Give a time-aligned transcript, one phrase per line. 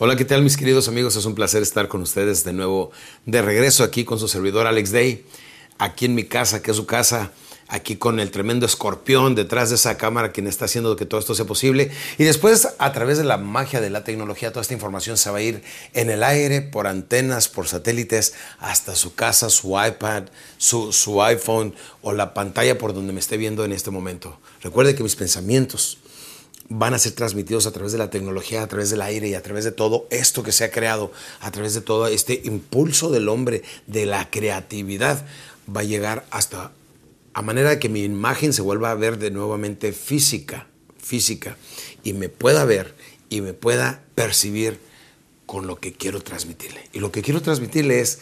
[0.00, 1.16] Hola, ¿qué tal mis queridos amigos?
[1.16, 2.92] Es un placer estar con ustedes de nuevo
[3.26, 5.26] de regreso aquí con su servidor Alex Day,
[5.76, 7.32] aquí en mi casa, que es su casa,
[7.66, 11.34] aquí con el tremendo escorpión detrás de esa cámara quien está haciendo que todo esto
[11.34, 11.90] sea posible.
[12.16, 15.38] Y después, a través de la magia de la tecnología, toda esta información se va
[15.38, 15.64] a ir
[15.94, 20.26] en el aire, por antenas, por satélites, hasta su casa, su iPad,
[20.58, 24.38] su, su iPhone o la pantalla por donde me esté viendo en este momento.
[24.62, 25.98] Recuerde que mis pensamientos
[26.68, 29.42] van a ser transmitidos a través de la tecnología, a través del aire y a
[29.42, 33.28] través de todo esto que se ha creado, a través de todo este impulso del
[33.28, 35.24] hombre, de la creatividad,
[35.74, 36.72] va a llegar hasta
[37.32, 40.66] a manera de que mi imagen se vuelva a ver de nuevamente física,
[40.98, 41.56] física,
[42.02, 42.94] y me pueda ver
[43.30, 44.78] y me pueda percibir
[45.46, 46.88] con lo que quiero transmitirle.
[46.92, 48.18] Y lo que quiero transmitirle es,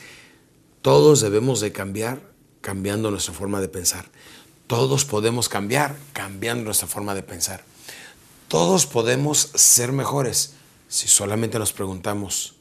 [0.82, 2.20] todos debemos de cambiar
[2.60, 4.06] cambiando nuestra forma de pensar.
[4.66, 7.64] Todos podemos cambiar cambiando nuestra forma de pensar.
[8.48, 10.52] Todos podemos ser mejores
[10.86, 12.54] si solamente nos preguntamos,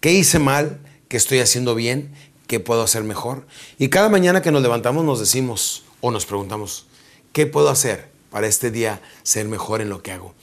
[0.00, 0.80] ¿qué hice mal?
[1.08, 2.12] ¿Qué estoy haciendo bien?
[2.46, 3.46] ¿Qué puedo hacer mejor?
[3.78, 6.84] Y cada mañana que nos levantamos nos decimos o nos preguntamos,
[7.32, 10.34] ¿qué puedo hacer para este día ser mejor en lo que hago?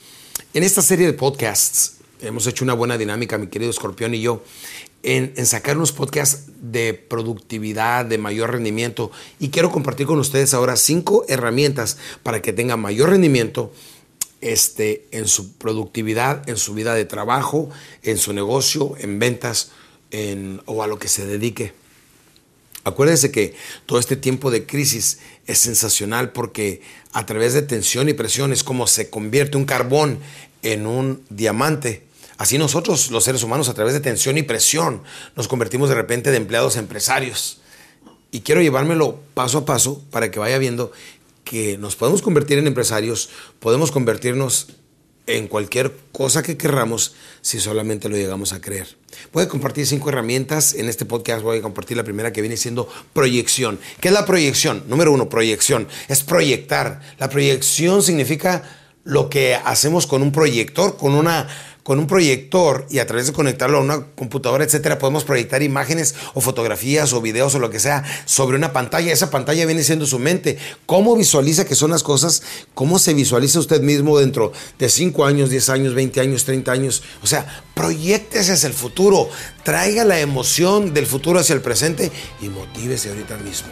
[0.52, 4.42] En esta serie de podcasts hemos hecho una buena dinámica, mi querido Escorpión y yo,
[5.04, 9.12] en, sacar unos podcasts de productividad, de mayor rendimiento.
[9.38, 13.72] Y quiero compartir con ustedes ahora cinco herramientas para que tengan mayor rendimiento
[14.40, 17.70] este, en su productividad, en su vida de trabajo,
[18.02, 19.70] en su negocio, en ventas
[20.10, 21.72] en, o a lo que se dedique.
[22.84, 23.54] Acuérdense que
[23.86, 26.80] todo este tiempo de crisis es sensacional porque
[27.12, 30.20] a través de tensión y presión es como se convierte un carbón
[30.62, 32.04] en un diamante.
[32.38, 35.02] Así nosotros, los seres humanos, a través de tensión y presión,
[35.36, 37.60] nos convertimos de repente de empleados a empresarios.
[38.30, 40.92] Y quiero llevármelo paso a paso para que vaya viendo
[41.48, 44.68] que nos podemos convertir en empresarios, podemos convertirnos
[45.26, 48.96] en cualquier cosa que querramos si solamente lo llegamos a creer.
[49.32, 51.42] Voy a compartir cinco herramientas en este podcast.
[51.42, 53.78] Voy a compartir la primera que viene siendo proyección.
[54.00, 54.84] ¿Qué es la proyección?
[54.88, 55.88] Número uno, proyección.
[56.08, 57.00] Es proyectar.
[57.18, 58.62] La proyección significa
[59.04, 61.48] lo que hacemos con un proyector, con una
[61.88, 66.14] con un proyector y a través de conectarlo a una computadora, etcétera, podemos proyectar imágenes
[66.34, 69.10] o fotografías o videos o lo que sea sobre una pantalla.
[69.10, 70.58] Esa pantalla viene siendo su mente.
[70.84, 72.42] ¿Cómo visualiza que son las cosas?
[72.74, 77.02] ¿Cómo se visualiza usted mismo dentro de 5 años, 10 años, 20 años, 30 años?
[77.22, 79.30] O sea, proyectese hacia el futuro.
[79.62, 82.12] Traiga la emoción del futuro hacia el presente
[82.42, 83.68] y motívese ahorita mismo.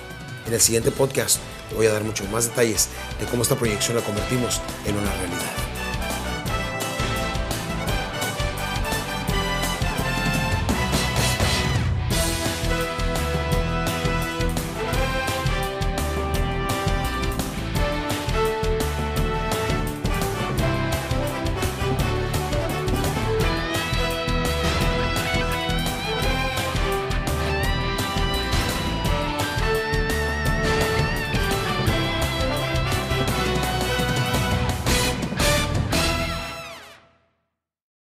[0.47, 1.37] En el siguiente podcast
[1.69, 2.89] te voy a dar muchos más detalles
[3.21, 5.66] de cómo esta proyección la convertimos en una realidad.